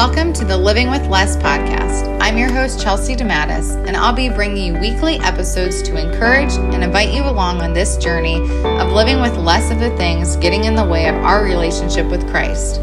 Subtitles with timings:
[0.00, 2.18] Welcome to the Living with Less podcast.
[2.22, 6.82] I'm your host, Chelsea DeMattis, and I'll be bringing you weekly episodes to encourage and
[6.82, 10.74] invite you along on this journey of living with less of the things getting in
[10.74, 12.78] the way of our relationship with Christ.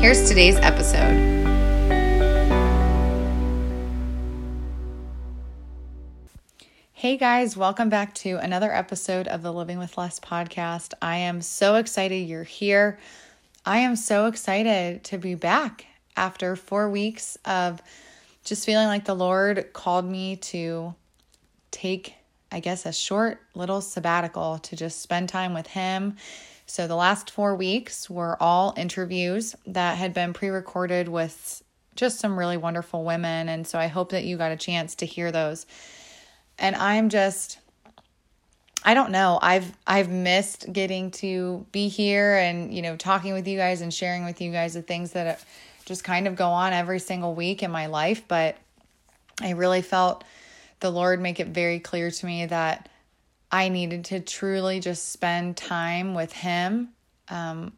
[0.00, 1.14] Here's today's episode.
[6.94, 10.94] Hey guys, welcome back to another episode of the Living with Less podcast.
[11.00, 12.98] I am so excited you're here.
[13.64, 17.82] I am so excited to be back after four weeks of
[18.44, 20.94] just feeling like the Lord called me to
[21.70, 22.14] take,
[22.50, 26.16] I guess, a short little sabbatical to just spend time with Him.
[26.66, 31.62] So the last four weeks were all interviews that had been pre recorded with
[31.94, 33.48] just some really wonderful women.
[33.48, 35.66] And so I hope that you got a chance to hear those.
[36.58, 37.58] And I'm just.
[38.84, 39.40] I don't know.
[39.42, 43.92] I've I've missed getting to be here and you know talking with you guys and
[43.92, 45.42] sharing with you guys the things that
[45.86, 48.24] just kind of go on every single week in my life.
[48.28, 48.56] But
[49.40, 50.24] I really felt
[50.80, 52.88] the Lord make it very clear to me that
[53.50, 56.90] I needed to truly just spend time with Him
[57.28, 57.72] um,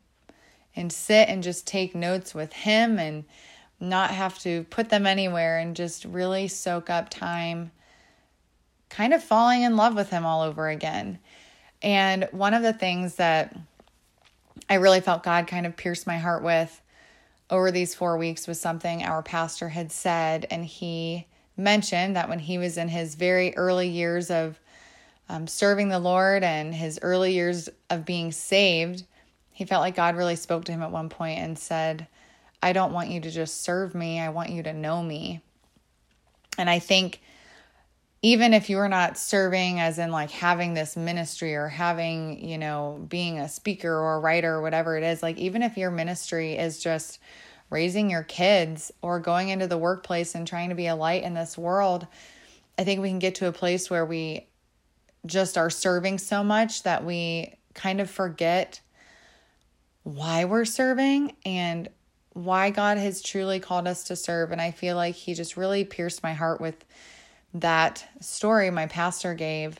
[0.74, 3.24] and sit and just take notes with Him and
[3.78, 7.70] not have to put them anywhere and just really soak up time,
[8.88, 11.18] kind of falling in love with Him all over again.
[11.82, 13.56] And one of the things that
[14.68, 16.80] I really felt God kind of pierced my heart with
[17.50, 20.46] over these four weeks was something our pastor had said.
[20.50, 24.58] And he mentioned that when he was in his very early years of
[25.28, 29.04] um, serving the Lord and his early years of being saved,
[29.52, 32.06] he felt like God really spoke to him at one point and said,
[32.62, 35.40] I don't want you to just serve me, I want you to know me.
[36.56, 37.20] And I think
[38.20, 42.58] even if you are not serving as in like having this ministry or having, you
[42.58, 45.90] know, being a speaker or a writer or whatever it is, like even if your
[45.90, 47.20] ministry is just
[47.70, 51.34] raising your kids or going into the workplace and trying to be a light in
[51.34, 52.06] this world,
[52.76, 54.48] I think we can get to a place where we
[55.26, 58.80] just are serving so much that we kind of forget
[60.02, 61.88] why we're serving and
[62.32, 64.50] why God has truly called us to serve.
[64.50, 66.84] And I feel like He just really pierced my heart with
[67.60, 69.78] that story my pastor gave.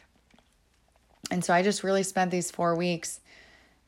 [1.31, 3.21] And so I just really spent these four weeks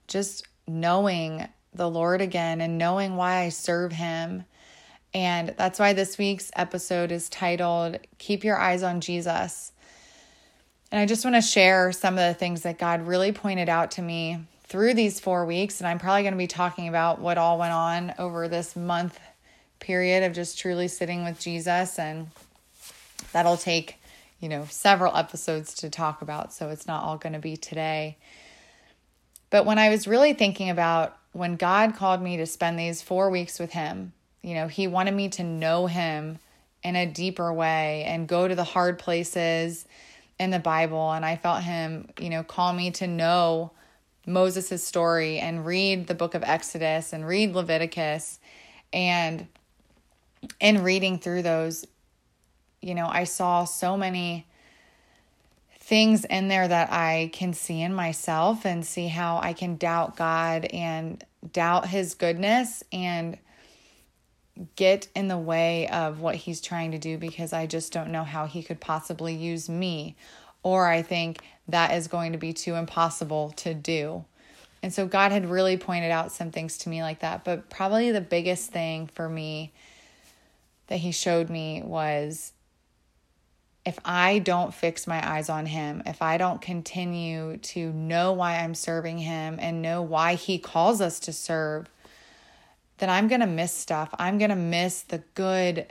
[0.08, 4.44] just knowing the Lord again and knowing why I serve Him.
[5.14, 9.72] And that's why this week's episode is titled Keep Your Eyes on Jesus.
[10.92, 13.92] And I just want to share some of the things that God really pointed out
[13.92, 15.80] to me through these four weeks.
[15.80, 19.18] And I'm probably going to be talking about what all went on over this month
[19.78, 21.98] period of just truly sitting with Jesus.
[21.98, 22.28] And
[23.32, 23.96] that'll take,
[24.40, 26.52] you know, several episodes to talk about.
[26.52, 28.16] So it's not all going to be today.
[29.50, 33.30] But when I was really thinking about when God called me to spend these four
[33.30, 36.38] weeks with Him, you know, He wanted me to know Him
[36.82, 39.86] in a deeper way and go to the hard places
[40.38, 41.12] in the Bible.
[41.12, 43.72] And I felt Him, you know, call me to know
[44.26, 48.38] Moses' story and read the book of Exodus and read Leviticus.
[48.92, 49.46] And
[50.58, 51.86] in reading through those,
[52.80, 54.46] you know, I saw so many
[55.78, 60.16] things in there that I can see in myself and see how I can doubt
[60.16, 63.36] God and doubt His goodness and
[64.76, 68.24] get in the way of what He's trying to do because I just don't know
[68.24, 70.16] how He could possibly use me.
[70.62, 74.24] Or I think that is going to be too impossible to do.
[74.82, 77.44] And so God had really pointed out some things to me like that.
[77.44, 79.72] But probably the biggest thing for me
[80.86, 82.52] that He showed me was
[83.84, 88.58] if I don't fix my eyes on him, if I don't continue to know why
[88.58, 91.88] I'm serving him and know why he calls us to serve,
[92.98, 94.14] then I'm going to miss stuff.
[94.18, 95.86] I'm going to miss the good,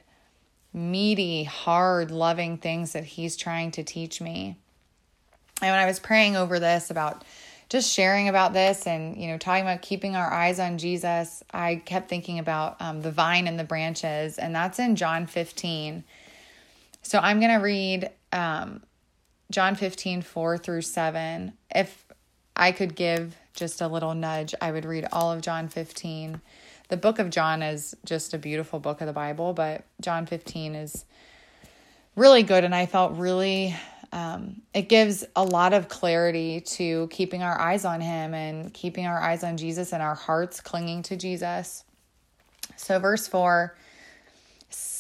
[0.72, 4.58] meaty, hard, loving things that he's trying to teach me.
[5.62, 7.24] And when I was praying over this about
[7.70, 11.76] just sharing about this and you know talking about keeping our eyes on jesus i
[11.76, 16.04] kept thinking about um, the vine and the branches and that's in john 15
[17.10, 18.84] so I'm going to read um,
[19.50, 21.54] John 15, 4 through 7.
[21.74, 22.06] If
[22.56, 26.40] I could give just a little nudge, I would read all of John 15.
[26.90, 30.76] The book of John is just a beautiful book of the Bible, but John 15
[30.76, 31.06] is
[32.16, 32.64] really good.
[32.64, 33.76] And I felt really,
[34.12, 39.08] um, it gives a lot of clarity to keeping our eyes on Him and keeping
[39.08, 41.86] our eyes on Jesus and our hearts clinging to Jesus.
[42.76, 43.76] So, verse 4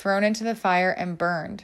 [0.00, 1.62] thrown into the fire, and burned.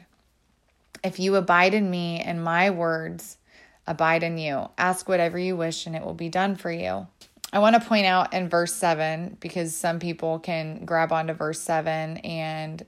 [1.03, 3.39] If you abide in me and my words
[3.87, 7.07] abide in you, ask whatever you wish and it will be done for you.
[7.51, 11.61] I want to point out in verse 7 because some people can grab onto verse
[11.63, 12.85] 7 and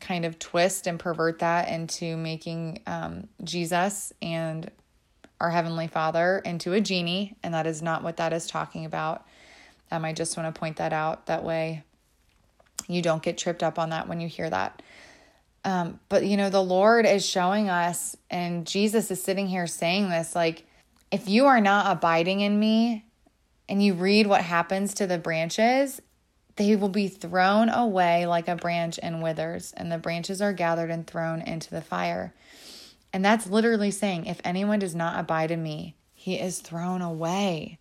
[0.00, 4.70] kind of twist and pervert that into making um, Jesus and
[5.38, 9.26] our Heavenly Father into a genie, and that is not what that is talking about.
[9.90, 11.26] Um, I just want to point that out.
[11.26, 11.84] That way,
[12.88, 14.82] you don't get tripped up on that when you hear that.
[15.64, 20.10] Um, but you know, the Lord is showing us, and Jesus is sitting here saying
[20.10, 20.64] this like,
[21.10, 23.04] if you are not abiding in me,
[23.68, 26.00] and you read what happens to the branches,
[26.56, 30.90] they will be thrown away like a branch and withers, and the branches are gathered
[30.90, 32.32] and thrown into the fire.
[33.12, 37.78] And that's literally saying, if anyone does not abide in me, he is thrown away.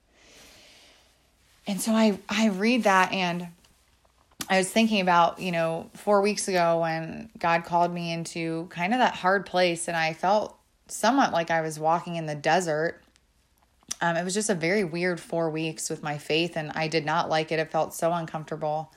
[1.66, 3.48] And so I, I read that and
[4.50, 8.94] I was thinking about, you know, four weeks ago when God called me into kind
[8.94, 10.58] of that hard place and I felt
[10.88, 13.02] somewhat like I was walking in the desert
[14.02, 17.06] um, it was just a very weird four weeks with my faith, and I did
[17.06, 17.60] not like it.
[17.60, 18.94] It felt so uncomfortable.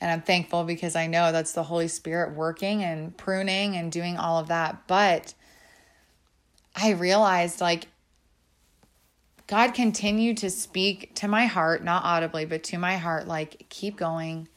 [0.00, 4.16] And I'm thankful because I know that's the Holy Spirit working and pruning and doing
[4.16, 4.86] all of that.
[4.86, 5.34] But
[6.74, 7.86] I realized like
[9.46, 13.96] God continued to speak to my heart, not audibly, but to my heart, like, keep
[13.96, 14.48] going.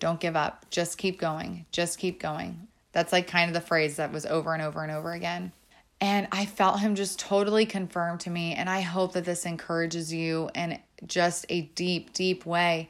[0.00, 0.66] Don't give up.
[0.70, 1.66] Just keep going.
[1.70, 2.66] Just keep going.
[2.92, 5.52] That's like kind of the phrase that was over and over and over again.
[6.00, 8.54] And I felt him just totally confirm to me.
[8.54, 12.88] And I hope that this encourages you in just a deep, deep way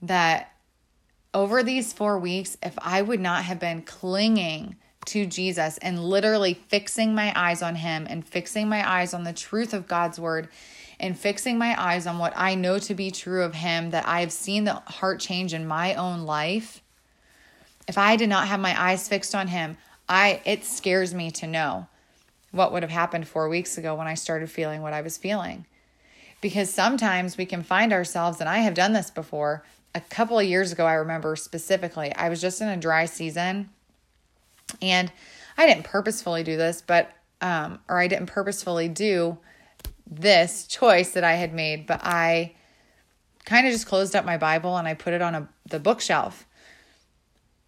[0.00, 0.52] that
[1.34, 4.76] over these four weeks, if I would not have been clinging
[5.06, 9.32] to Jesus and literally fixing my eyes on him and fixing my eyes on the
[9.32, 10.48] truth of God's word
[11.02, 14.32] and fixing my eyes on what I know to be true of him, that I've
[14.32, 16.80] seen the heart change in my own life.
[17.88, 19.76] If I did not have my eyes fixed on him,
[20.08, 21.88] I it scares me to know
[22.52, 25.66] what would have happened four weeks ago when I started feeling what I was feeling.
[26.40, 29.64] Because sometimes we can find ourselves, and I have done this before.
[29.94, 33.70] A couple of years ago, I remember specifically, I was just in a dry season
[34.80, 35.12] and
[35.58, 37.12] I didn't purposefully do this, but,
[37.42, 39.38] um, or I didn't purposefully do
[40.20, 42.54] this choice that I had made, but I
[43.44, 46.46] kind of just closed up my Bible and I put it on a, the bookshelf.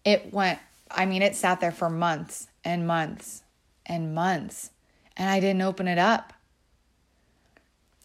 [0.03, 0.59] It went,
[0.89, 3.43] I mean, it sat there for months and months
[3.85, 4.71] and months
[5.17, 6.33] and I didn't open it up.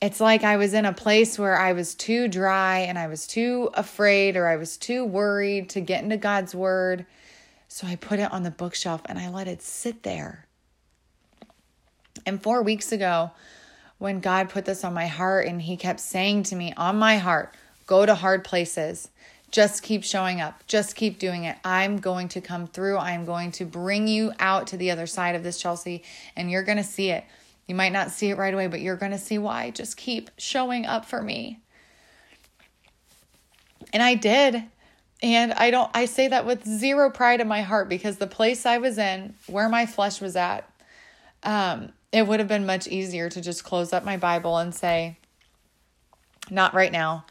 [0.01, 3.27] It's like I was in a place where I was too dry and I was
[3.27, 7.05] too afraid or I was too worried to get into God's word.
[7.69, 10.47] So I put it on the bookshelf and I let it sit there.
[12.25, 13.33] And four weeks ago,
[14.01, 17.19] when God put this on my heart and He kept saying to me, on my
[17.19, 17.55] heart,
[17.87, 19.11] go to hard places.
[19.51, 20.67] Just keep showing up.
[20.67, 21.59] Just keep doing it.
[21.65, 22.97] I'm going to come through.
[22.97, 26.03] I'm going to bring you out to the other side of this, Chelsea,
[26.35, 27.25] and you're going to see it.
[27.67, 29.71] You might not see it right away, but you're going to see why.
[29.71, 31.61] Just keep showing up for me.
[33.93, 34.65] And I did.
[35.23, 38.65] And I don't I say that with zero pride in my heart because the place
[38.65, 40.67] I was in, where my flesh was at,
[41.43, 45.17] um, it would have been much easier to just close up my Bible and say,
[46.51, 47.25] not right now.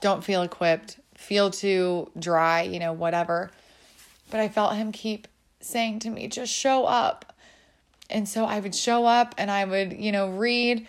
[0.00, 3.50] Don't feel equipped feel too dry, you know, whatever.
[4.30, 5.26] But I felt him keep
[5.60, 7.34] saying to me, just show up.
[8.08, 10.86] And so I would show up and I would, you know, read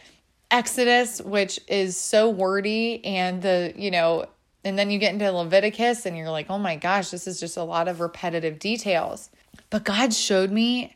[0.52, 4.28] Exodus, which is so wordy, and the, you know,
[4.64, 7.58] and then you get into Leviticus and you're like, oh my gosh, this is just
[7.58, 9.30] a lot of repetitive details.
[9.70, 10.96] But God showed me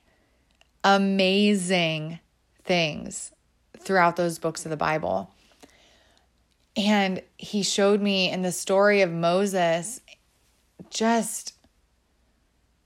[0.83, 2.19] amazing
[2.63, 3.32] things
[3.79, 5.32] throughout those books of the Bible.
[6.75, 10.01] And he showed me in the story of Moses
[10.89, 11.53] just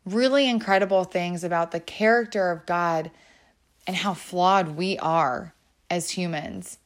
[0.06, 3.12] really incredible things about the character of God
[3.86, 5.54] and how flawed we are
[5.90, 6.80] as humans.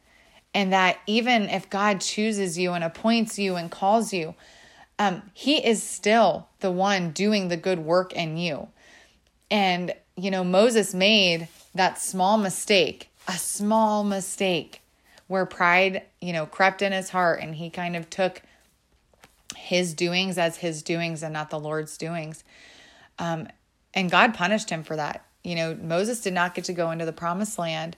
[0.54, 4.36] And that even if God chooses you and appoints you and calls you,
[5.00, 8.68] um, He is still the one doing the good work in you.
[9.50, 14.82] And, you know, Moses made that small mistake, a small mistake
[15.28, 18.42] where pride, you know, crept in his heart and he kind of took
[19.56, 22.44] his doings as his doings and not the Lord's doings.
[23.20, 23.48] Um,
[23.94, 25.26] and God punished him for that.
[25.44, 27.96] You know, Moses did not get to go into the promised land.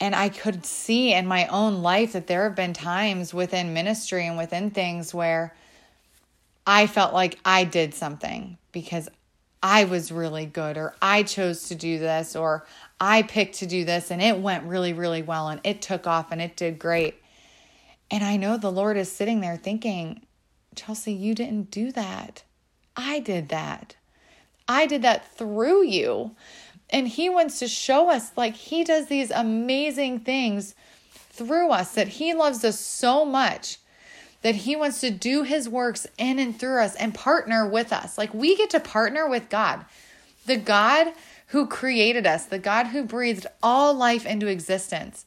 [0.00, 4.26] And I could see in my own life that there have been times within ministry
[4.26, 5.54] and within things where
[6.66, 9.08] I felt like I did something because
[9.62, 12.66] I was really good, or I chose to do this, or
[13.00, 16.32] I picked to do this, and it went really, really well, and it took off
[16.32, 17.22] and it did great.
[18.10, 20.22] And I know the Lord is sitting there thinking,
[20.74, 22.42] Chelsea, you didn't do that.
[22.96, 23.96] I did that.
[24.68, 26.36] I did that through you.
[26.88, 30.74] And He wants to show us, like, He does these amazing things
[31.10, 33.78] through us, that He loves us so much
[34.42, 38.16] that He wants to do His works in and through us and partner with us.
[38.16, 39.84] Like, we get to partner with God,
[40.46, 41.08] the God
[41.48, 45.26] who created us, the God who breathed all life into existence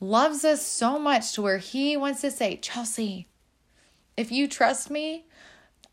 [0.00, 3.26] loves us so much to where he wants to say, Chelsea,
[4.16, 5.24] if you trust me,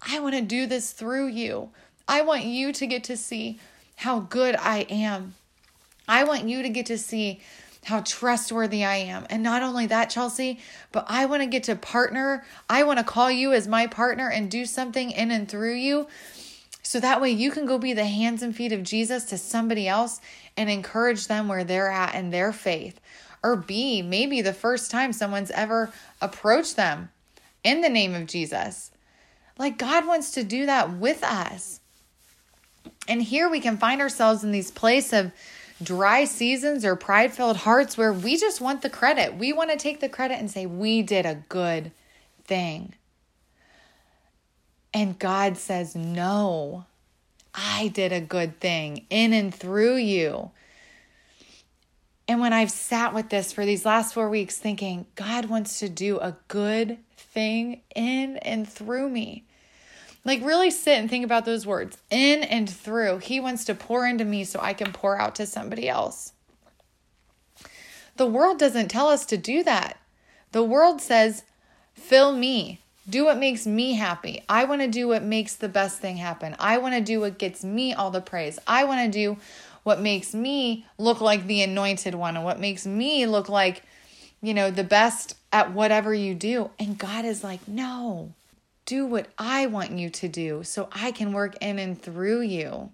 [0.01, 1.69] I want to do this through you.
[2.07, 3.59] I want you to get to see
[3.95, 5.35] how good I am.
[6.07, 7.41] I want you to get to see
[7.83, 9.25] how trustworthy I am.
[9.29, 10.59] And not only that, Chelsea,
[10.91, 12.45] but I want to get to partner.
[12.69, 16.07] I want to call you as my partner and do something in and through you.
[16.87, 19.89] So that way you can go be the hands and feet of Jesus to somebody
[19.89, 20.21] else
[20.55, 23.01] and encourage them where they're at in their faith
[23.43, 25.91] or B, maybe the first time someone's ever
[26.21, 27.09] approached them
[27.61, 28.91] in the name of Jesus.
[29.57, 31.81] Like God wants to do that with us.
[33.05, 35.33] And here we can find ourselves in these place of
[35.83, 39.35] dry seasons or pride-filled hearts where we just want the credit.
[39.35, 41.91] We want to take the credit and say we did a good
[42.45, 42.93] thing.
[44.97, 46.85] And God says, "No.
[47.53, 50.49] I did a good thing in and through you."
[52.27, 55.87] And when I've sat with this for these last four weeks, thinking, God wants to
[55.87, 59.43] do a good thing in and through me.
[60.25, 63.19] Like, really sit and think about those words in and through.
[63.19, 66.33] He wants to pour into me so I can pour out to somebody else.
[68.15, 69.97] The world doesn't tell us to do that.
[70.53, 71.43] The world says,
[71.93, 74.43] fill me, do what makes me happy.
[74.49, 76.55] I want to do what makes the best thing happen.
[76.59, 78.59] I want to do what gets me all the praise.
[78.67, 79.37] I want to do
[79.83, 83.83] what makes me look like the anointed one and what makes me look like,
[84.41, 86.69] you know, the best at whatever you do.
[86.77, 88.33] And God is like, no,
[88.85, 92.91] do what I want you to do so I can work in and through you.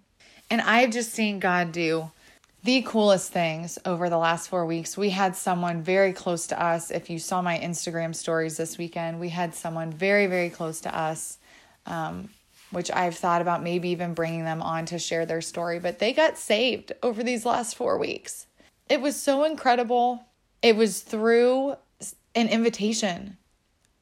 [0.51, 2.11] And I've just seen God do
[2.63, 4.97] the coolest things over the last four weeks.
[4.97, 6.91] We had someone very close to us.
[6.91, 10.97] If you saw my Instagram stories this weekend, we had someone very, very close to
[10.97, 11.39] us
[11.85, 12.29] um,
[12.71, 16.13] which I've thought about maybe even bringing them on to share their story, but they
[16.13, 18.47] got saved over these last four weeks.
[18.89, 20.25] It was so incredible.
[20.61, 21.75] It was through
[22.35, 23.37] an invitation.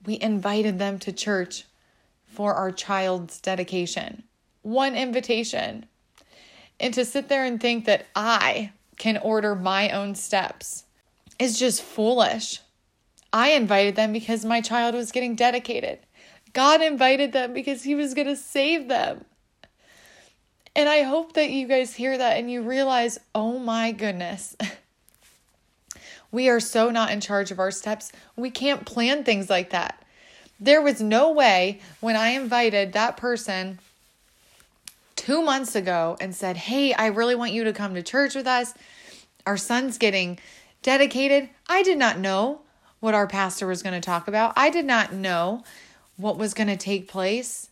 [0.06, 1.66] We invited them to church
[2.26, 4.24] for our child's dedication.
[4.62, 5.86] One invitation.
[6.82, 10.84] And to sit there and think that I can order my own steps
[11.38, 12.60] is just foolish.
[13.32, 16.00] I invited them because my child was getting dedicated.
[16.54, 19.24] God invited them because He was going to save them.
[20.76, 24.58] And I hope that you guys hear that and you realize, oh my goodness,
[26.32, 28.12] we are so not in charge of our steps.
[28.36, 30.04] We can't plan things like that.
[30.60, 33.80] There was no way when I invited that person
[35.22, 38.48] two months ago and said, Hey, I really want you to come to church with
[38.48, 38.74] us.
[39.46, 40.40] Our son's getting
[40.82, 41.48] dedicated.
[41.70, 42.62] I did not know
[43.02, 44.54] what our pastor was going to talk about.
[44.56, 45.64] I did not know
[46.18, 47.70] what was going to take place,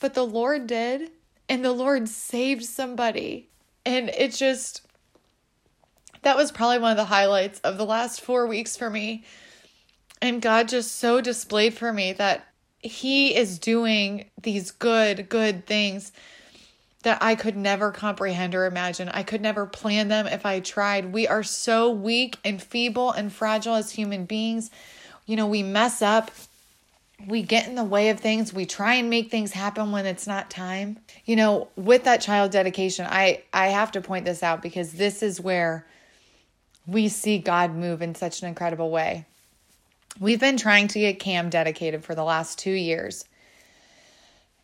[0.00, 1.10] but the Lord did,
[1.46, 3.50] and the Lord saved somebody.
[3.84, 4.80] And it just,
[6.22, 9.24] that was probably one of the highlights of the last four weeks for me.
[10.22, 12.46] And God just so displayed for me that
[12.78, 16.12] He is doing these good, good things
[17.02, 19.08] that I could never comprehend or imagine.
[19.08, 21.12] I could never plan them if I tried.
[21.12, 24.70] We are so weak and feeble and fragile as human beings.
[25.26, 26.30] You know, we mess up
[27.26, 30.26] we get in the way of things we try and make things happen when it's
[30.26, 34.62] not time you know with that child dedication i i have to point this out
[34.62, 35.86] because this is where
[36.86, 39.24] we see god move in such an incredible way
[40.20, 43.24] we've been trying to get cam dedicated for the last two years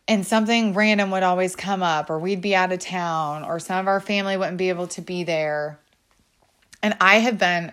[0.09, 3.79] and something random would always come up or we'd be out of town or some
[3.79, 5.79] of our family wouldn't be able to be there
[6.83, 7.71] and i have been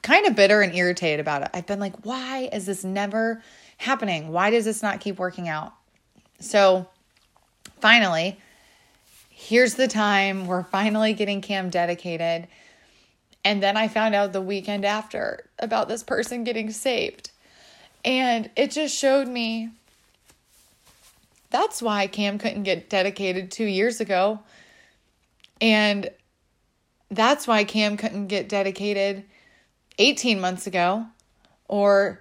[0.00, 3.42] kind of bitter and irritated about it i've been like why is this never
[3.78, 4.28] happening?
[4.28, 5.72] Why does this not keep working out?
[6.40, 6.88] So
[7.80, 8.38] finally,
[9.30, 10.46] here's the time.
[10.46, 12.48] We're finally getting Cam dedicated.
[13.44, 17.30] And then I found out the weekend after about this person getting saved.
[18.04, 19.70] And it just showed me
[21.50, 24.40] that's why Cam couldn't get dedicated two years ago.
[25.60, 26.10] And
[27.10, 29.24] that's why Cam couldn't get dedicated
[29.98, 31.06] 18 months ago
[31.66, 32.20] or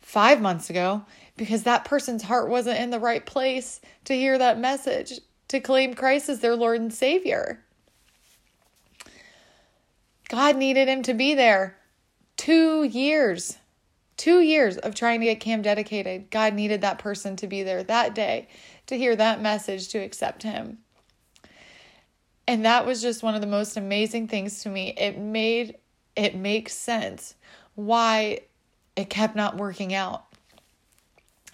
[0.00, 1.04] five months ago
[1.36, 5.94] because that person's heart wasn't in the right place to hear that message, to claim
[5.94, 7.62] Christ as their Lord and Savior.
[10.28, 11.76] God needed him to be there.
[12.36, 13.56] Two years,
[14.18, 16.30] two years of trying to get Cam dedicated.
[16.30, 18.48] God needed that person to be there that day
[18.86, 20.78] to hear that message to accept him.
[22.46, 24.94] And that was just one of the most amazing things to me.
[24.98, 25.76] It made
[26.16, 27.36] it make sense
[27.74, 28.40] why
[28.96, 30.24] it kept not working out.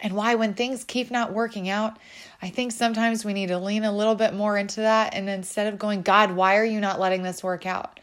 [0.01, 1.99] And why, when things keep not working out,
[2.43, 5.15] I think sometimes we need to lean a little bit more into that.
[5.15, 8.01] And instead of going, God, why are you not letting this work out?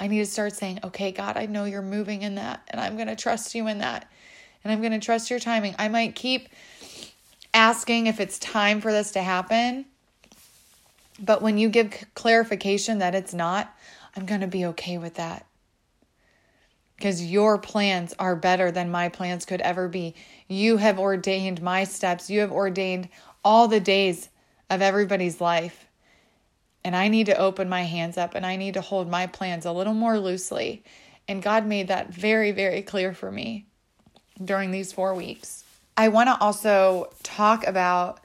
[0.00, 2.96] I need to start saying, okay, God, I know you're moving in that, and I'm
[2.96, 4.10] going to trust you in that.
[4.64, 5.74] And I'm going to trust your timing.
[5.78, 6.48] I might keep
[7.52, 9.84] asking if it's time for this to happen.
[11.22, 13.74] But when you give clarification that it's not,
[14.16, 15.46] I'm going to be okay with that.
[16.96, 20.14] Because your plans are better than my plans could ever be.
[20.48, 23.08] You have ordained my steps, you have ordained
[23.44, 24.30] all the days
[24.70, 25.86] of everybody's life.
[26.84, 29.66] And I need to open my hands up and I need to hold my plans
[29.66, 30.82] a little more loosely.
[31.28, 33.66] And God made that very, very clear for me
[34.42, 35.64] during these four weeks.
[35.96, 38.20] I want to also talk about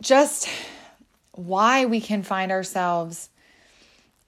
[0.00, 0.48] just
[1.32, 3.30] why we can find ourselves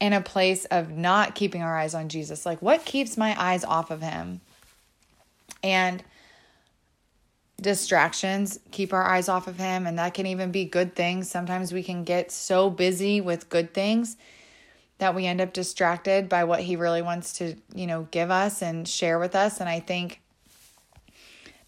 [0.00, 2.46] in a place of not keeping our eyes on Jesus.
[2.46, 4.40] Like, what keeps my eyes off of Him?
[5.62, 6.02] And
[7.60, 11.30] distractions keep our eyes off of him and that can even be good things.
[11.30, 14.16] Sometimes we can get so busy with good things
[14.98, 18.62] that we end up distracted by what he really wants to you know give us
[18.62, 19.60] and share with us.
[19.60, 20.20] And i think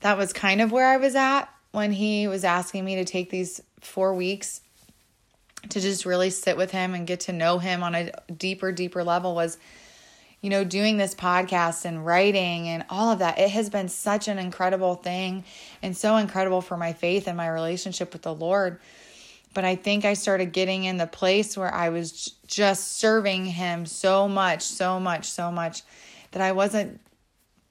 [0.01, 3.31] that was kind of where i was at when he was asking me to take
[3.31, 4.61] these 4 weeks
[5.69, 9.05] to just really sit with him and get to know him on a deeper deeper
[9.05, 9.59] level was
[10.41, 14.27] you know, doing this podcast and writing and all of that, it has been such
[14.29, 15.45] an incredible thing
[15.83, 18.81] and so incredible for my faith and my relationship with the Lord.
[19.53, 23.85] But I think I started getting in the place where I was just serving Him
[23.85, 25.83] so much, so much, so much
[26.31, 27.01] that I wasn't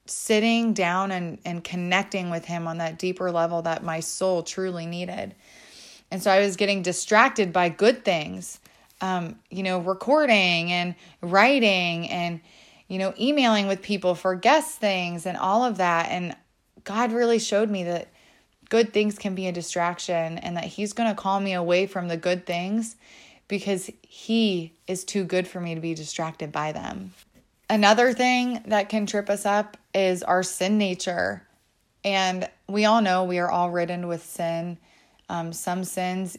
[0.06, 4.86] sitting down and, and connecting with Him on that deeper level that my soul truly
[4.86, 5.34] needed.
[6.10, 8.60] And so I was getting distracted by good things,
[9.00, 12.40] um, you know, recording and writing and
[12.90, 16.08] you know, emailing with people for guest things and all of that.
[16.10, 16.36] And
[16.82, 18.08] God really showed me that
[18.68, 22.08] good things can be a distraction and that He's going to call me away from
[22.08, 22.96] the good things
[23.46, 27.14] because He is too good for me to be distracted by them.
[27.68, 31.46] Another thing that can trip us up is our sin nature.
[32.04, 34.78] And we all know we are all ridden with sin.
[35.28, 36.36] Um, some sins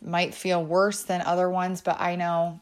[0.00, 2.60] might feel worse than other ones, but I know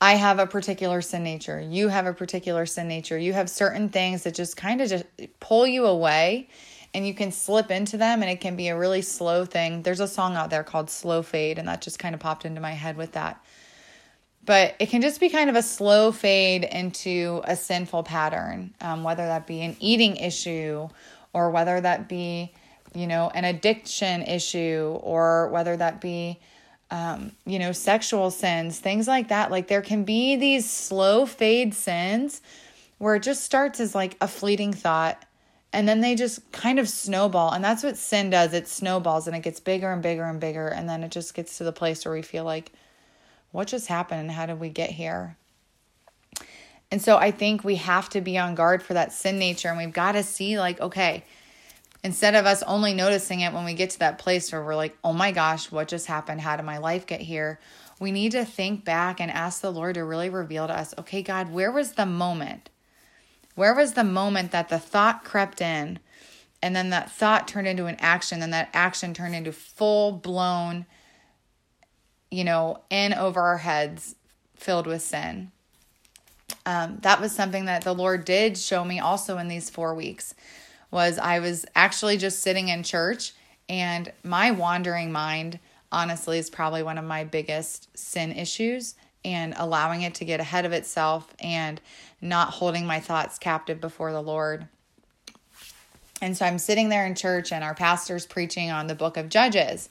[0.00, 1.60] I have a particular sin nature.
[1.60, 3.16] You have a particular sin nature.
[3.16, 5.04] You have certain things that just kind of just
[5.40, 6.48] pull you away
[6.92, 9.82] and you can slip into them and it can be a really slow thing.
[9.82, 12.60] There's a song out there called Slow Fade and that just kind of popped into
[12.60, 13.42] my head with that.
[14.44, 19.02] But it can just be kind of a slow fade into a sinful pattern, um,
[19.02, 20.88] whether that be an eating issue
[21.32, 22.52] or whether that be,
[22.94, 26.38] you know, an addiction issue or whether that be
[26.90, 29.50] um, you know, sexual sins, things like that.
[29.50, 32.40] Like there can be these slow fade sins
[32.98, 35.24] where it just starts as like a fleeting thought
[35.72, 37.52] and then they just kind of snowball.
[37.52, 40.68] And that's what sin does it snowballs and it gets bigger and bigger and bigger.
[40.68, 42.72] And then it just gets to the place where we feel like,
[43.52, 45.36] what just happened how did we get here?
[46.90, 49.76] And so I think we have to be on guard for that sin nature and
[49.76, 51.24] we've got to see, like, okay,
[52.06, 54.96] Instead of us only noticing it when we get to that place where we're like,
[55.02, 56.40] oh my gosh, what just happened?
[56.40, 57.58] How did my life get here?
[57.98, 61.20] We need to think back and ask the Lord to really reveal to us, okay,
[61.20, 62.70] God, where was the moment?
[63.56, 65.98] Where was the moment that the thought crept in
[66.62, 70.86] and then that thought turned into an action, and that action turned into full blown,
[72.30, 74.14] you know, in over our heads
[74.54, 75.50] filled with sin?
[76.64, 80.32] Um, that was something that the Lord did show me also in these four weeks
[80.90, 83.32] was I was actually just sitting in church
[83.68, 85.58] and my wandering mind
[85.90, 88.94] honestly is probably one of my biggest sin issues
[89.24, 91.80] and allowing it to get ahead of itself and
[92.20, 94.68] not holding my thoughts captive before the Lord.
[96.22, 99.28] And so I'm sitting there in church and our pastor's preaching on the book of
[99.28, 99.90] Judges,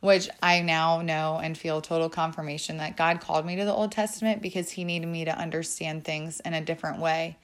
[0.00, 3.92] which I now know and feel total confirmation that God called me to the Old
[3.92, 7.38] Testament because he needed me to understand things in a different way.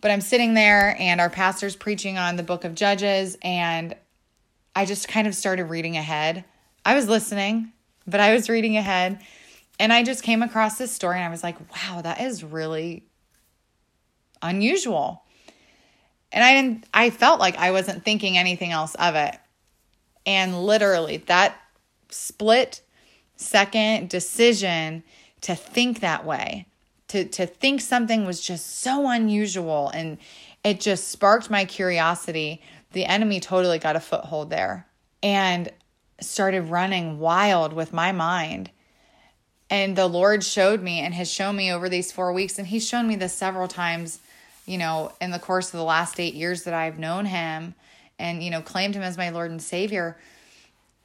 [0.00, 3.94] But I'm sitting there and our pastor's preaching on the book of Judges, and
[4.74, 6.44] I just kind of started reading ahead.
[6.84, 7.72] I was listening,
[8.06, 9.20] but I was reading ahead.
[9.78, 13.02] And I just came across this story and I was like, wow, that is really
[14.42, 15.22] unusual.
[16.32, 19.36] And I didn't I felt like I wasn't thinking anything else of it.
[20.26, 21.58] And literally that
[22.10, 22.82] split
[23.36, 25.02] second decision
[25.40, 26.66] to think that way,
[27.10, 30.18] to to think something was just so unusual and
[30.64, 32.62] it just sparked my curiosity.
[32.92, 34.86] The enemy totally got a foothold there
[35.22, 35.70] and
[36.20, 38.70] started running wild with my mind.
[39.70, 42.86] And the Lord showed me and has shown me over these 4 weeks and he's
[42.86, 44.20] shown me this several times
[44.70, 47.74] you know, in the course of the last eight years that I've known him
[48.20, 50.16] and, you know, claimed him as my Lord and Savior.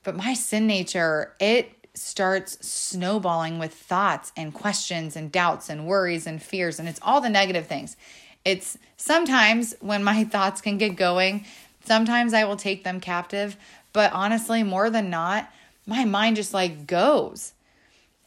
[0.03, 6.27] But my sin nature, it starts snowballing with thoughts and questions and doubts and worries
[6.27, 6.79] and fears.
[6.79, 7.97] And it's all the negative things.
[8.43, 11.45] It's sometimes when my thoughts can get going,
[11.85, 13.57] sometimes I will take them captive.
[13.93, 15.49] But honestly, more than not,
[15.85, 17.53] my mind just like goes.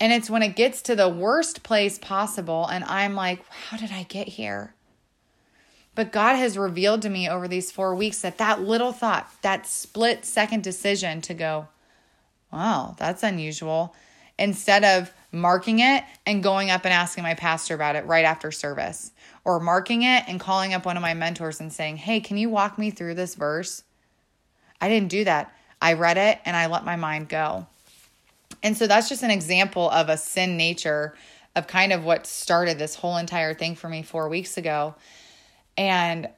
[0.01, 3.91] And it's when it gets to the worst place possible, and I'm like, how did
[3.91, 4.75] I get here?
[5.97, 9.67] But God has revealed to me over these four weeks that that little thought, that
[9.67, 11.67] split second decision to go,
[12.53, 13.95] wow, that's unusual,
[14.39, 18.51] instead of marking it and going up and asking my pastor about it right after
[18.51, 19.13] service,
[19.45, 22.49] or marking it and calling up one of my mentors and saying, hey, can you
[22.49, 23.83] walk me through this verse?
[24.81, 25.53] I didn't do that.
[25.81, 27.67] I read it and I let my mind go.
[28.63, 31.15] And so that's just an example of a sin nature
[31.55, 34.95] of kind of what started this whole entire thing for me four weeks ago
[35.77, 36.29] and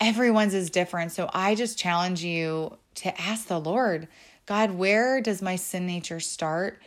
[0.00, 1.12] everyone's is different.
[1.12, 4.08] So I just challenge you to ask the Lord,
[4.46, 6.80] God, where does my sin nature start?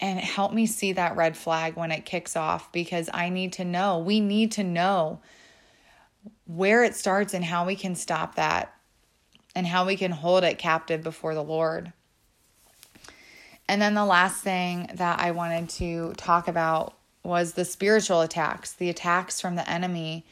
[0.00, 3.64] And help me see that red flag when it kicks off because I need to
[3.64, 3.98] know.
[3.98, 5.20] We need to know
[6.46, 8.74] where it starts and how we can stop that
[9.54, 11.92] and how we can hold it captive before the Lord.
[13.68, 18.72] And then the last thing that I wanted to talk about was the spiritual attacks,
[18.72, 20.26] the attacks from the enemy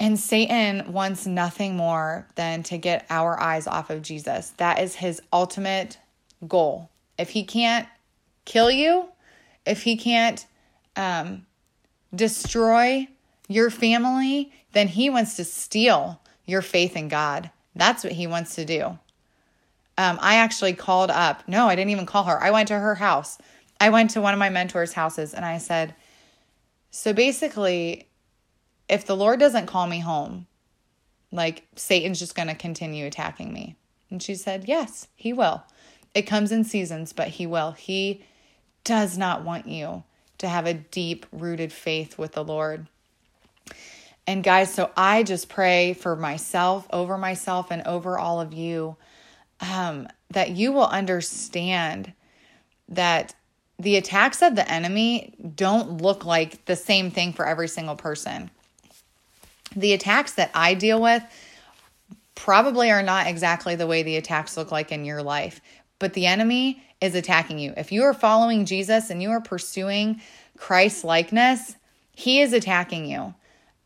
[0.00, 4.50] and Satan wants nothing more than to get our eyes off of Jesus.
[4.56, 5.98] That is his ultimate
[6.48, 6.88] goal.
[7.18, 7.86] If he can't
[8.46, 9.08] kill you,
[9.66, 10.44] if he can't
[10.96, 11.44] um,
[12.14, 13.08] destroy
[13.46, 17.50] your family, then he wants to steal your faith in God.
[17.76, 18.98] That's what he wants to do.
[19.98, 21.46] Um, I actually called up.
[21.46, 22.42] No, I didn't even call her.
[22.42, 23.36] I went to her house.
[23.78, 25.94] I went to one of my mentors' houses and I said,
[26.90, 28.06] So basically,
[28.90, 30.46] if the Lord doesn't call me home,
[31.32, 33.76] like Satan's just going to continue attacking me.
[34.10, 35.62] And she said, Yes, he will.
[36.12, 37.70] It comes in seasons, but he will.
[37.72, 38.24] He
[38.82, 40.02] does not want you
[40.38, 42.88] to have a deep rooted faith with the Lord.
[44.26, 48.96] And guys, so I just pray for myself, over myself, and over all of you
[49.60, 52.12] um, that you will understand
[52.88, 53.34] that
[53.78, 58.50] the attacks of the enemy don't look like the same thing for every single person
[59.74, 61.22] the attacks that I deal with
[62.34, 65.60] probably are not exactly the way the attacks look like in your life,
[65.98, 67.72] but the enemy is attacking you.
[67.76, 70.20] If you are following Jesus and you are pursuing
[70.56, 71.76] Christ likeness,
[72.14, 73.34] he is attacking you.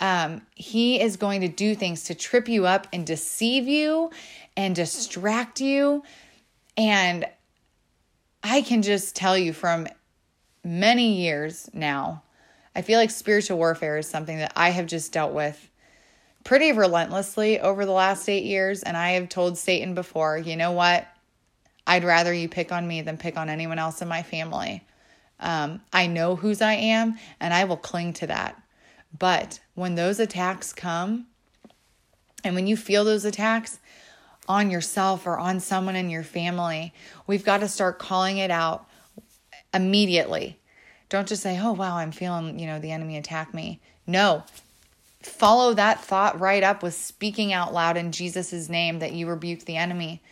[0.01, 4.11] Um, he is going to do things to trip you up and deceive you
[4.57, 6.03] and distract you.
[6.77, 7.27] And
[8.43, 9.87] I can just tell you from
[10.65, 12.23] many years now,
[12.75, 15.71] I feel like spiritual warfare is something that I have just dealt with
[16.45, 18.83] pretty relentlessly over the last eight years.
[18.83, 21.09] And I have told Satan before, you know what?
[21.87, 24.83] I'd rather you pick on me than pick on anyone else in my family.
[25.41, 28.61] Um, I know whose I am and I will cling to that.
[29.19, 31.27] But when those attacks come,
[32.43, 33.79] and when you feel those attacks
[34.49, 36.93] on yourself or on someone in your family,
[37.27, 38.87] we've got to start calling it out
[39.73, 40.59] immediately.
[41.09, 43.81] Don't just say, oh, wow, I'm feeling, you know, the enemy attack me.
[44.07, 44.45] No,
[45.27, 49.61] follow that thought right up with speaking out loud in Jesus' name that you rebuke
[49.61, 50.23] the enemy.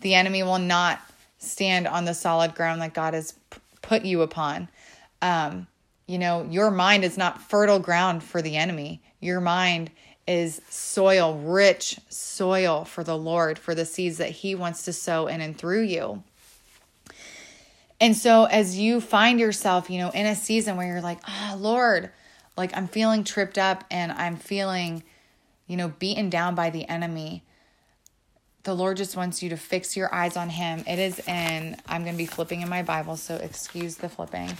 [0.00, 1.00] The enemy will not
[1.38, 3.34] stand on the solid ground that God has
[3.82, 4.68] put you upon.
[5.22, 5.66] Um,
[6.06, 9.00] you know, your mind is not fertile ground for the enemy.
[9.20, 9.90] Your mind
[10.26, 15.26] is soil, rich soil for the Lord, for the seeds that He wants to sow
[15.26, 16.22] in and through you.
[18.00, 21.56] And so, as you find yourself, you know, in a season where you're like, oh,
[21.58, 22.10] Lord,
[22.58, 25.02] like I'm feeling tripped up and I'm feeling,
[25.66, 27.44] you know, beaten down by the enemy.
[28.64, 30.84] The Lord just wants you to fix your eyes on Him.
[30.86, 34.50] It is in, I'm going to be flipping in my Bible, so excuse the flipping.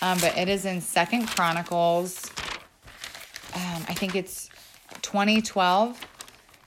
[0.00, 2.30] Um, but it is in Second Chronicles.
[3.54, 4.48] Um, I think it's
[5.02, 6.00] 2012.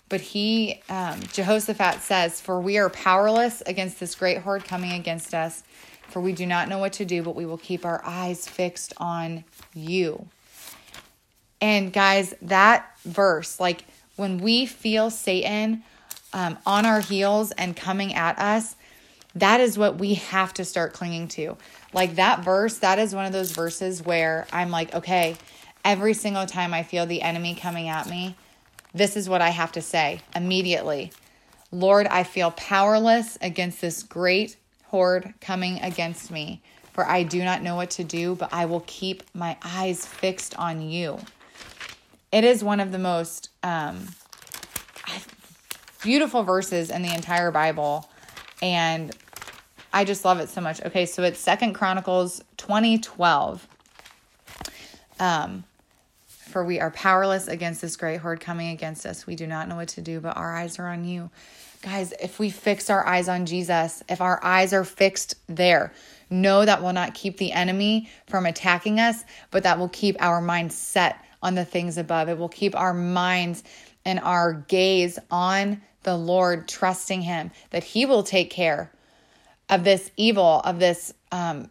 [0.09, 5.33] But he, um, Jehoshaphat says, For we are powerless against this great horde coming against
[5.33, 5.63] us.
[6.07, 8.93] for we do not know what to do, but we will keep our eyes fixed
[8.97, 10.27] on you.
[11.61, 15.83] And guys, that verse, like when we feel Satan
[16.33, 18.75] um, on our heels and coming at us,
[19.35, 21.57] that is what we have to start clinging to.
[21.93, 25.37] Like that verse, that is one of those verses where I'm like, okay,
[25.85, 28.35] every single time I feel the enemy coming at me,
[28.93, 31.11] this is what I have to say immediately.
[31.71, 36.61] Lord, I feel powerless against this great horde coming against me,
[36.93, 40.57] for I do not know what to do, but I will keep my eyes fixed
[40.57, 41.19] on you.
[42.31, 44.07] It is one of the most um,
[46.01, 48.09] beautiful verses in the entire Bible,
[48.61, 49.15] and
[49.93, 50.83] I just love it so much.
[50.83, 53.65] Okay, so it's Second Chronicles 2012.
[55.19, 55.63] Um,
[56.27, 59.25] for we are powerless against this great horde coming against us.
[59.25, 61.29] We do not know what to do, but our eyes are on you.
[61.81, 65.93] Guys, if we fix our eyes on Jesus, if our eyes are fixed there,
[66.29, 70.41] know that will not keep the enemy from attacking us, but that will keep our
[70.41, 72.29] minds set on the things above.
[72.29, 73.63] It will keep our minds
[74.05, 78.91] and our gaze on the Lord, trusting Him that He will take care
[79.69, 81.69] of this evil, of this um,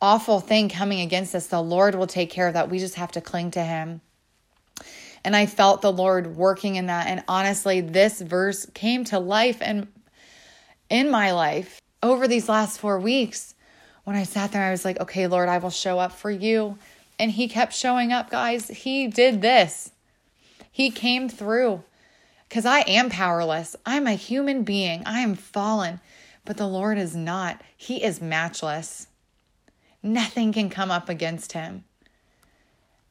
[0.00, 1.46] awful thing coming against us.
[1.46, 2.70] The Lord will take care of that.
[2.70, 4.00] We just have to cling to Him.
[5.24, 7.06] And I felt the Lord working in that.
[7.06, 9.88] And honestly, this verse came to life and
[10.88, 13.54] in my life over these last four weeks.
[14.04, 16.78] When I sat there, I was like, okay, Lord, I will show up for you.
[17.20, 18.68] And He kept showing up, guys.
[18.68, 19.92] He did this,
[20.72, 21.84] He came through
[22.48, 23.76] because I am powerless.
[23.84, 26.00] I'm a human being, I am fallen,
[26.46, 27.60] but the Lord is not.
[27.76, 29.06] He is matchless.
[30.02, 31.84] Nothing can come up against Him.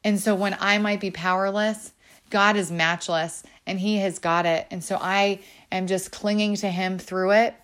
[0.02, 1.92] And so when I might be powerless,
[2.30, 4.66] God is matchless and He has got it.
[4.72, 5.38] And so I
[5.70, 7.54] am just clinging to Him through it.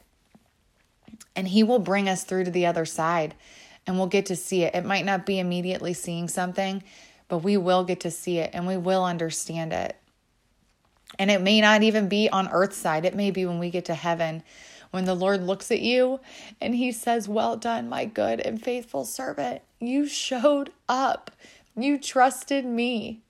[1.35, 3.35] And He will bring us through to the other side
[3.87, 4.75] and we'll get to see it.
[4.75, 6.83] It might not be immediately seeing something,
[7.29, 9.97] but we will get to see it and we will understand it.
[11.19, 13.87] And it may not even be on earth's side, it may be when we get
[13.87, 14.43] to heaven.
[14.91, 16.21] When the Lord looks at you
[16.61, 19.63] and he says, Well done, my good and faithful servant.
[19.81, 21.31] You showed up.
[21.77, 23.23] You trusted me.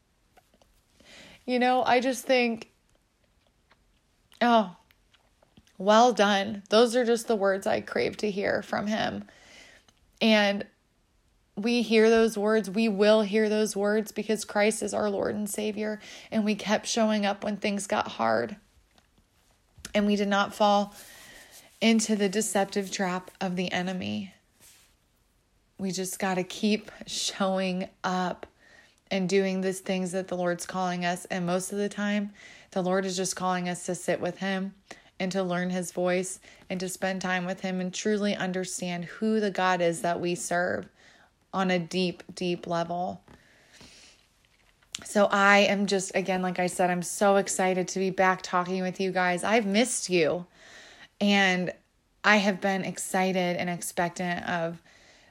[1.45, 2.71] You know, I just think,
[4.41, 4.77] oh,
[5.79, 6.63] well done.
[6.71, 9.25] Those are just the words I crave to hear from him.
[10.21, 10.67] And
[11.57, 15.49] we hear those words, we will hear those words because Christ is our Lord and
[15.49, 16.01] Savior.
[16.31, 18.57] And we kept showing up when things got hard.
[19.95, 20.95] And we did not fall
[21.81, 24.35] into the deceptive trap of the enemy.
[25.79, 28.47] We just got to keep showing up
[29.11, 31.25] and doing these things that the Lord's calling us.
[31.27, 32.33] And most of the time,
[32.73, 34.75] the Lord is just calling us to sit with Him
[35.19, 39.41] and to learn His voice and to spend time with Him and truly understand who
[39.41, 40.89] the God is that we serve
[41.53, 43.23] on a deep, deep level.
[45.05, 48.83] So I am just, again, like I said, I'm so excited to be back talking
[48.83, 49.45] with you guys.
[49.45, 50.47] I've missed you.
[51.21, 51.73] And
[52.25, 54.83] I have been excited and expectant of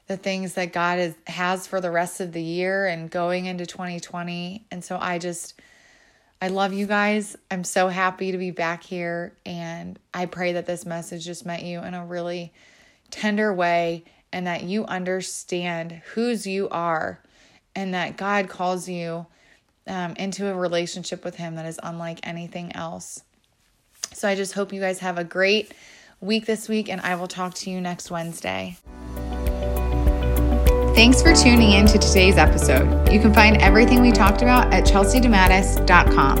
[0.06, 3.66] the things that God is, has for the rest of the year and going into
[3.66, 4.66] 2020.
[4.70, 5.60] And so I just,
[6.40, 7.36] I love you guys.
[7.50, 9.32] I'm so happy to be back here.
[9.46, 12.52] And I pray that this message just met you in a really
[13.10, 17.20] tender way and that you understand whose you are
[17.74, 19.26] and that God calls you
[19.86, 23.22] um, into a relationship with Him that is unlike anything else.
[24.12, 25.72] So I just hope you guys have a great
[26.20, 28.78] week this week, and I will talk to you next Wednesday.
[30.96, 33.12] Thanks for tuning in to today's episode.
[33.12, 36.38] You can find everything we talked about at chelseadematis.com.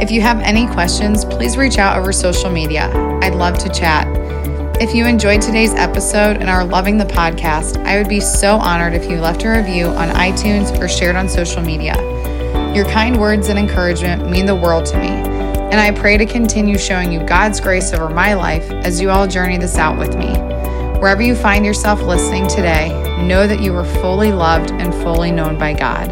[0.00, 2.90] If you have any questions, please reach out over social media.
[3.20, 4.08] I'd love to chat.
[4.80, 8.94] If you enjoyed today's episode and are loving the podcast, I would be so honored
[8.94, 11.96] if you left a review on iTunes or shared on social media.
[12.74, 16.78] Your kind words and encouragement mean the world to me, and I pray to continue
[16.78, 20.54] showing you God's grace over my life as you all journey this out with me.
[21.04, 22.88] Wherever you find yourself listening today,
[23.26, 26.08] know that you are fully loved and fully known by God.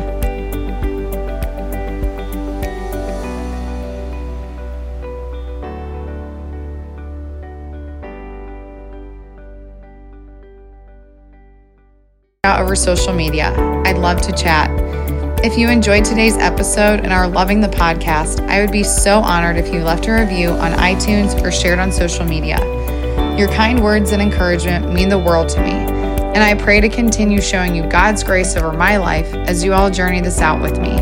[12.45, 13.55] Out over social media.
[13.87, 14.69] I'd love to chat.
[15.43, 19.57] If you enjoyed today's episode and are loving the podcast, I would be so honored
[19.57, 22.82] if you left a review on iTunes or shared on social media.
[23.39, 27.41] Your kind words and encouragement mean the world to me, and I pray to continue
[27.41, 30.99] showing you God's grace over my life as you all journey this out with me.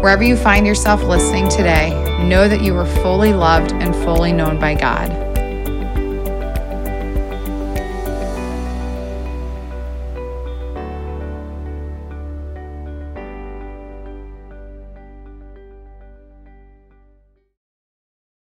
[0.00, 1.90] Wherever you find yourself listening today,
[2.24, 5.29] know that you are fully loved and fully known by God.